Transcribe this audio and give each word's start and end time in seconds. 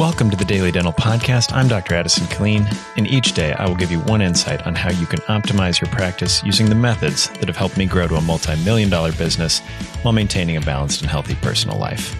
Welcome 0.00 0.30
to 0.30 0.36
the 0.36 0.46
Daily 0.46 0.72
Dental 0.72 0.94
Podcast. 0.94 1.52
I'm 1.52 1.68
Dr. 1.68 1.94
Addison 1.94 2.26
Killeen, 2.28 2.66
and 2.96 3.06
each 3.06 3.34
day 3.34 3.52
I 3.52 3.68
will 3.68 3.74
give 3.74 3.92
you 3.92 4.00
one 4.00 4.22
insight 4.22 4.66
on 4.66 4.74
how 4.74 4.90
you 4.90 5.04
can 5.04 5.18
optimize 5.28 5.78
your 5.78 5.90
practice 5.90 6.42
using 6.42 6.70
the 6.70 6.74
methods 6.74 7.28
that 7.28 7.48
have 7.48 7.56
helped 7.58 7.76
me 7.76 7.84
grow 7.84 8.08
to 8.08 8.14
a 8.14 8.20
multi 8.22 8.56
million 8.64 8.88
dollar 8.88 9.12
business 9.12 9.58
while 10.00 10.14
maintaining 10.14 10.56
a 10.56 10.62
balanced 10.62 11.02
and 11.02 11.10
healthy 11.10 11.34
personal 11.42 11.76
life. 11.78 12.16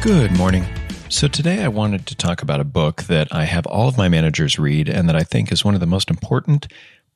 Good 0.00 0.30
morning. 0.38 0.64
So, 1.08 1.26
today 1.26 1.64
I 1.64 1.68
wanted 1.68 2.06
to 2.06 2.14
talk 2.14 2.42
about 2.42 2.60
a 2.60 2.64
book 2.64 3.02
that 3.08 3.26
I 3.34 3.42
have 3.42 3.66
all 3.66 3.88
of 3.88 3.98
my 3.98 4.08
managers 4.08 4.56
read 4.56 4.88
and 4.88 5.08
that 5.08 5.16
I 5.16 5.24
think 5.24 5.50
is 5.50 5.64
one 5.64 5.74
of 5.74 5.80
the 5.80 5.86
most 5.86 6.10
important 6.10 6.68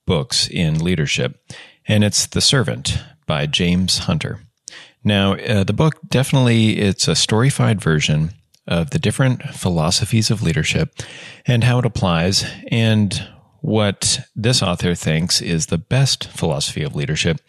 books 0.06 0.48
in 0.48 0.82
leadership. 0.82 1.40
And 1.86 2.02
it's 2.02 2.26
The 2.26 2.40
Servant 2.40 2.98
by 3.26 3.46
James 3.46 3.98
Hunter. 3.98 4.40
Now, 5.06 5.34
uh, 5.34 5.62
the 5.62 5.72
book 5.72 6.00
definitely 6.08 6.78
it's 6.78 7.06
a 7.06 7.14
storyfied 7.14 7.80
version 7.80 8.32
of 8.66 8.90
the 8.90 8.98
different 8.98 9.40
philosophies 9.50 10.32
of 10.32 10.42
leadership 10.42 11.00
and 11.46 11.62
how 11.62 11.78
it 11.78 11.86
applies 11.86 12.44
and 12.72 13.28
what 13.60 14.18
this 14.34 14.62
author 14.62 14.96
thinks 14.96 15.40
is 15.40 15.66
the 15.66 15.78
best 15.78 16.26
philosophy 16.26 16.82
of 16.82 16.96
leadership, 16.96 17.40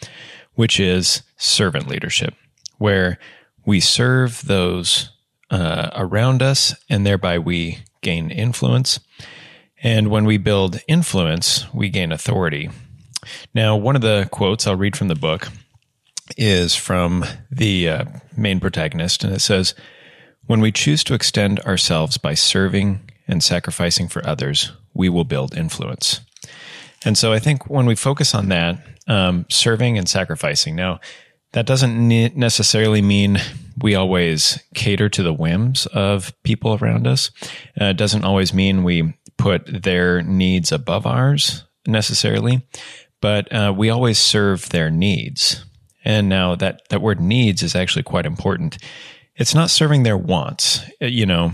which 0.53 0.79
is 0.79 1.23
servant 1.37 1.87
leadership, 1.87 2.35
where 2.77 3.17
we 3.65 3.79
serve 3.79 4.43
those 4.45 5.09
uh, 5.49 5.89
around 5.95 6.43
us 6.43 6.75
and 6.91 7.07
thereby 7.07 7.39
we 7.39 7.79
gain 8.01 8.29
influence. 8.29 8.99
And 9.81 10.09
when 10.09 10.25
we 10.25 10.37
build 10.37 10.79
influence, 10.87 11.65
we 11.73 11.89
gain 11.89 12.11
authority. 12.11 12.69
Now, 13.55 13.75
one 13.75 13.95
of 13.95 14.03
the 14.03 14.29
quotes 14.31 14.67
I'll 14.67 14.75
read 14.75 14.95
from 14.95 15.07
the 15.07 15.15
book 15.15 15.47
is 16.37 16.75
from 16.75 17.25
the 17.51 17.89
uh, 17.89 18.05
main 18.35 18.59
protagonist, 18.59 19.23
and 19.23 19.33
it 19.33 19.41
says, 19.41 19.73
When 20.45 20.61
we 20.61 20.71
choose 20.71 21.03
to 21.05 21.13
extend 21.13 21.59
ourselves 21.61 22.17
by 22.17 22.35
serving 22.35 23.01
and 23.27 23.43
sacrificing 23.43 24.07
for 24.07 24.25
others, 24.25 24.71
we 24.93 25.09
will 25.09 25.25
build 25.25 25.57
influence. 25.57 26.21
And 27.03 27.17
so 27.17 27.33
I 27.33 27.39
think 27.39 27.69
when 27.69 27.85
we 27.85 27.95
focus 27.95 28.33
on 28.33 28.49
that, 28.49 28.79
um, 29.07 29.45
serving 29.49 29.97
and 29.97 30.07
sacrificing, 30.07 30.75
now 30.75 30.99
that 31.53 31.65
doesn't 31.65 32.07
ne- 32.07 32.33
necessarily 32.35 33.01
mean 33.01 33.39
we 33.81 33.95
always 33.95 34.59
cater 34.73 35.09
to 35.09 35.23
the 35.23 35.33
whims 35.33 35.85
of 35.87 36.33
people 36.43 36.77
around 36.81 37.07
us. 37.07 37.31
Uh, 37.79 37.85
it 37.85 37.97
doesn't 37.97 38.25
always 38.25 38.53
mean 38.53 38.83
we 38.83 39.13
put 39.37 39.83
their 39.83 40.21
needs 40.21 40.71
above 40.71 41.05
ours 41.05 41.63
necessarily, 41.85 42.67
but 43.21 43.51
uh, 43.53 43.73
we 43.75 43.89
always 43.89 44.17
serve 44.17 44.69
their 44.69 44.89
needs. 44.89 45.63
And 46.07 46.29
now 46.29 46.55
that, 46.55 46.87
that 46.87 47.01
word 47.01 47.19
needs 47.19 47.61
is 47.61 47.75
actually 47.75 48.03
quite 48.03 48.25
important. 48.25 48.77
It's 49.35 49.53
not 49.53 49.69
serving 49.69 50.03
their 50.03 50.17
wants. 50.17 50.79
Uh, 51.01 51.07
you 51.07 51.25
know, 51.25 51.51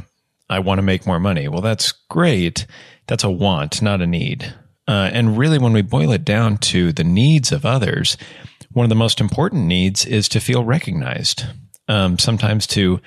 I 0.47 0.59
want 0.59 0.77
to 0.77 0.83
make 0.83 1.07
more 1.07 1.19
money. 1.19 1.47
Well, 1.47 1.61
that's 1.61 1.91
great. 2.07 2.67
That's 3.07 3.23
a 3.23 3.31
want, 3.31 3.81
not 3.81 3.99
a 3.99 4.05
need. 4.05 4.53
Uh, 4.87 5.09
and 5.11 5.39
really, 5.39 5.57
when 5.57 5.73
we 5.73 5.81
boil 5.81 6.11
it 6.11 6.23
down 6.23 6.59
to 6.59 6.93
the 6.93 7.03
needs 7.03 7.51
of 7.51 7.65
others, 7.65 8.15
one 8.73 8.85
of 8.85 8.89
the 8.89 8.95
most 8.95 9.19
important 9.19 9.65
needs 9.65 10.05
is 10.05 10.29
to 10.29 10.39
feel 10.39 10.63
recognized. 10.63 11.45
Um, 11.87 12.19
sometimes 12.19 12.67
to 12.67 13.01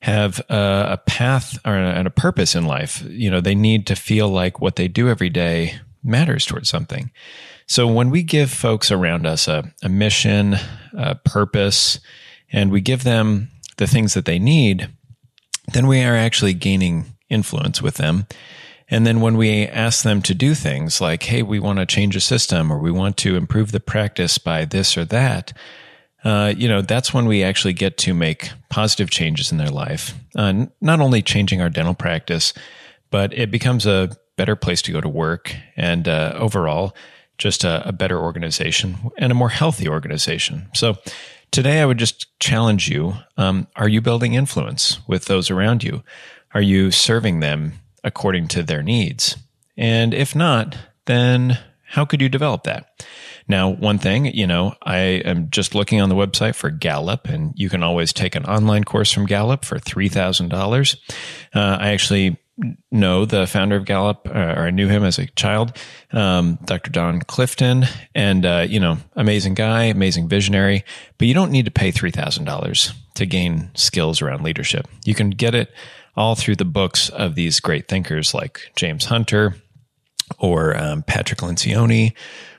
have 0.00 0.40
a, 0.48 0.86
a 0.92 1.02
path 1.06 1.58
or 1.66 1.76
a, 1.76 1.90
and 1.90 2.06
a 2.06 2.10
purpose 2.10 2.54
in 2.54 2.64
life. 2.64 3.04
You 3.06 3.30
know, 3.30 3.42
they 3.42 3.54
need 3.54 3.86
to 3.88 3.96
feel 3.96 4.30
like 4.30 4.62
what 4.62 4.76
they 4.76 4.88
do 4.88 5.10
every 5.10 5.28
day 5.28 5.78
matters 6.02 6.46
towards 6.46 6.70
something. 6.70 7.10
So 7.66 7.86
when 7.86 8.10
we 8.10 8.22
give 8.22 8.50
folks 8.50 8.90
around 8.90 9.26
us 9.26 9.48
a, 9.48 9.72
a 9.82 9.88
mission, 9.88 10.56
a 10.92 11.16
purpose, 11.16 11.98
and 12.52 12.70
we 12.70 12.80
give 12.80 13.02
them 13.04 13.48
the 13.76 13.86
things 13.86 14.14
that 14.14 14.24
they 14.24 14.38
need, 14.38 14.88
then 15.72 15.86
we 15.86 16.02
are 16.02 16.16
actually 16.16 16.54
gaining 16.54 17.16
influence 17.28 17.82
with 17.82 17.96
them. 17.96 18.26
And 18.88 19.04
then 19.04 19.20
when 19.20 19.36
we 19.36 19.66
ask 19.66 20.04
them 20.04 20.22
to 20.22 20.34
do 20.34 20.54
things 20.54 21.00
like, 21.00 21.24
hey, 21.24 21.42
we 21.42 21.58
want 21.58 21.80
to 21.80 21.86
change 21.86 22.14
a 22.14 22.20
system 22.20 22.72
or 22.72 22.78
we 22.78 22.92
want 22.92 23.16
to 23.18 23.36
improve 23.36 23.72
the 23.72 23.80
practice 23.80 24.38
by 24.38 24.64
this 24.64 24.96
or 24.96 25.04
that, 25.06 25.52
uh, 26.24 26.54
you 26.56 26.68
know, 26.68 26.82
that's 26.82 27.12
when 27.12 27.26
we 27.26 27.42
actually 27.42 27.72
get 27.72 27.98
to 27.98 28.14
make 28.14 28.50
positive 28.70 29.10
changes 29.10 29.50
in 29.50 29.58
their 29.58 29.70
life. 29.70 30.14
Uh, 30.36 30.66
not 30.80 31.00
only 31.00 31.20
changing 31.20 31.60
our 31.60 31.68
dental 31.68 31.94
practice, 31.94 32.54
but 33.10 33.32
it 33.32 33.50
becomes 33.50 33.86
a 33.86 34.16
better 34.36 34.54
place 34.54 34.82
to 34.82 34.92
go 34.92 35.00
to 35.00 35.08
work 35.08 35.54
and 35.76 36.06
uh, 36.06 36.32
overall 36.36 36.94
just 37.38 37.64
a, 37.64 37.86
a 37.88 37.92
better 37.92 38.18
organization 38.18 39.10
and 39.18 39.32
a 39.32 39.34
more 39.34 39.48
healthy 39.48 39.88
organization. 39.88 40.68
So 40.74 40.96
today 41.50 41.80
I 41.80 41.86
would 41.86 41.98
just 41.98 42.38
challenge 42.40 42.88
you. 42.88 43.14
Um, 43.36 43.66
are 43.76 43.88
you 43.88 44.00
building 44.00 44.34
influence 44.34 44.98
with 45.08 45.26
those 45.26 45.50
around 45.50 45.84
you? 45.84 46.02
Are 46.54 46.62
you 46.62 46.90
serving 46.90 47.40
them 47.40 47.74
according 48.02 48.48
to 48.48 48.62
their 48.62 48.82
needs? 48.82 49.36
And 49.76 50.14
if 50.14 50.34
not, 50.34 50.76
then 51.04 51.58
how 51.88 52.04
could 52.04 52.20
you 52.20 52.28
develop 52.28 52.64
that? 52.64 53.04
Now, 53.48 53.68
one 53.68 53.98
thing, 53.98 54.26
you 54.26 54.46
know, 54.46 54.74
I 54.82 54.96
am 55.24 55.50
just 55.50 55.74
looking 55.74 56.00
on 56.00 56.08
the 56.08 56.16
website 56.16 56.56
for 56.56 56.68
Gallup, 56.68 57.26
and 57.28 57.52
you 57.54 57.68
can 57.68 57.82
always 57.82 58.12
take 58.12 58.34
an 58.34 58.44
online 58.44 58.82
course 58.82 59.12
from 59.12 59.26
Gallup 59.26 59.64
for 59.64 59.78
$3,000. 59.78 60.96
Uh, 61.54 61.76
I 61.80 61.90
actually 61.90 62.38
know 62.90 63.24
the 63.24 63.46
founder 63.46 63.76
of 63.76 63.84
Gallup, 63.84 64.28
uh, 64.28 64.54
or 64.56 64.66
I 64.66 64.70
knew 64.70 64.88
him 64.88 65.04
as 65.04 65.18
a 65.18 65.26
child, 65.26 65.76
um, 66.12 66.58
Dr. 66.64 66.90
Don 66.90 67.20
Clifton, 67.20 67.84
and 68.14 68.46
uh, 68.46 68.66
you 68.68 68.80
know, 68.80 68.98
amazing 69.14 69.54
guy, 69.54 69.84
amazing 69.84 70.28
visionary. 70.28 70.84
But 71.18 71.28
you 71.28 71.34
don't 71.34 71.50
need 71.50 71.66
to 71.66 71.70
pay 71.70 71.90
three 71.90 72.10
thousand 72.10 72.44
dollars 72.44 72.92
to 73.14 73.26
gain 73.26 73.70
skills 73.74 74.22
around 74.22 74.42
leadership. 74.42 74.86
You 75.04 75.14
can 75.14 75.30
get 75.30 75.54
it 75.54 75.72
all 76.16 76.34
through 76.34 76.56
the 76.56 76.64
books 76.64 77.08
of 77.10 77.34
these 77.34 77.60
great 77.60 77.88
thinkers 77.88 78.32
like 78.32 78.72
James 78.76 79.06
Hunter 79.06 79.56
or 80.38 80.76
um, 80.76 81.02
Patrick 81.02 81.40
Lencioni 81.40 82.14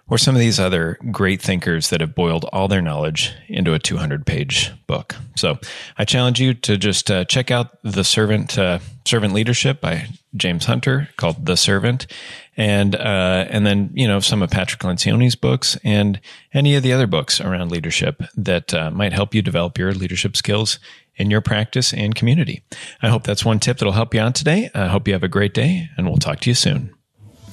or 0.09 0.18
some 0.18 0.35
of 0.35 0.40
these 0.40 0.59
other 0.59 0.97
great 1.12 1.41
thinkers 1.41 1.90
that 1.90 2.01
have 2.01 2.16
boiled 2.16 2.45
all 2.53 2.68
their 2.68 2.81
knowledge 2.81 3.34
into 3.47 3.73
a 3.73 3.79
200 3.79 4.25
page 4.25 4.72
book. 4.88 5.16
So 5.35 5.59
I 5.97 6.06
challenge 6.06 6.40
you 6.40 6.53
to 6.53 6.78
just 6.78 7.12
uh, 7.12 7.25
check 7.25 7.51
out 7.51 7.78
The 7.84 8.03
Servant, 8.03 8.57
uh, 8.57 8.79
Servant 9.06 9.34
Leadership 9.34 9.81
by 9.81 10.07
James 10.35 10.66
Hunter 10.66 11.09
called 11.17 11.46
The 11.46 11.57
Servant. 11.57 12.07
And, 12.56 12.96
uh, 12.96 13.46
and 13.50 13.66
then, 13.66 13.91
you 13.94 14.07
know, 14.07 14.19
some 14.19 14.41
of 14.41 14.50
Patrick 14.50 14.81
Lencioni's 14.81 15.35
books 15.35 15.78
and 15.84 16.19
any 16.53 16.75
of 16.75 16.84
the 16.84 16.94
other 16.94 17.07
books 17.07 17.40
around 17.40 17.72
leadership 17.72 18.23
that 18.35 18.73
uh, 18.73 18.90
might 18.90 19.13
help 19.13 19.35
you 19.35 19.41
develop 19.41 19.78
your 19.78 19.94
leadership 19.94 20.35
skills 20.35 20.79
in 21.17 21.29
your 21.29 21.41
practice 21.41 21.94
and 21.94 22.16
community. 22.16 22.63
I 23.01 23.09
hope 23.09 23.23
that's 23.23 23.46
one 23.46 23.59
tip 23.59 23.78
that'll 23.78 23.94
help 23.94 24.13
you 24.13 24.22
out 24.22 24.35
today. 24.35 24.69
I 24.73 24.88
hope 24.88 25.07
you 25.07 25.13
have 25.13 25.23
a 25.23 25.28
great 25.28 25.53
day 25.53 25.90
and 25.97 26.07
we'll 26.07 26.17
talk 26.17 26.40
to 26.41 26.50
you 26.50 26.56
soon. 26.56 26.97